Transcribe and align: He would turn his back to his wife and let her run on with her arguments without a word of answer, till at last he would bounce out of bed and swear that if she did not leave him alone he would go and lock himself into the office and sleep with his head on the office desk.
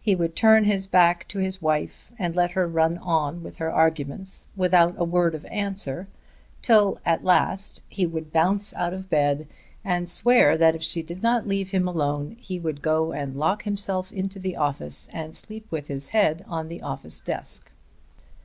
He 0.00 0.14
would 0.14 0.36
turn 0.36 0.62
his 0.62 0.86
back 0.86 1.26
to 1.26 1.40
his 1.40 1.60
wife 1.60 2.12
and 2.20 2.36
let 2.36 2.52
her 2.52 2.68
run 2.68 2.98
on 2.98 3.42
with 3.42 3.56
her 3.56 3.68
arguments 3.68 4.46
without 4.54 4.94
a 4.96 5.02
word 5.02 5.34
of 5.34 5.44
answer, 5.46 6.06
till 6.62 7.00
at 7.04 7.24
last 7.24 7.80
he 7.88 8.06
would 8.06 8.32
bounce 8.32 8.72
out 8.74 8.94
of 8.94 9.10
bed 9.10 9.48
and 9.84 10.08
swear 10.08 10.56
that 10.56 10.76
if 10.76 10.84
she 10.84 11.02
did 11.02 11.20
not 11.20 11.48
leave 11.48 11.72
him 11.72 11.88
alone 11.88 12.36
he 12.38 12.60
would 12.60 12.80
go 12.80 13.10
and 13.10 13.34
lock 13.36 13.64
himself 13.64 14.12
into 14.12 14.38
the 14.38 14.54
office 14.54 15.08
and 15.12 15.34
sleep 15.34 15.66
with 15.68 15.88
his 15.88 16.10
head 16.10 16.44
on 16.46 16.68
the 16.68 16.80
office 16.80 17.20
desk. 17.20 17.72